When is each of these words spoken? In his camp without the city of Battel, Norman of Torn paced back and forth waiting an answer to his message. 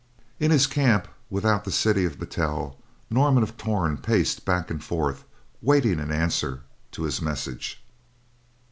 In 0.39 0.49
his 0.49 0.65
camp 0.65 1.07
without 1.29 1.63
the 1.63 1.69
city 1.69 2.05
of 2.05 2.17
Battel, 2.17 2.75
Norman 3.11 3.43
of 3.43 3.55
Torn 3.55 3.97
paced 3.99 4.45
back 4.45 4.71
and 4.71 4.83
forth 4.83 5.25
waiting 5.61 5.99
an 5.99 6.09
answer 6.11 6.61
to 6.93 7.03
his 7.03 7.21
message. 7.21 7.83